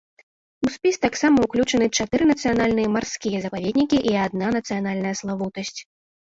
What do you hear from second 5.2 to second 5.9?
славутасць.